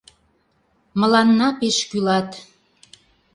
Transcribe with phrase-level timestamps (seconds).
[0.99, 2.29] Мыланна пеш кӱлат.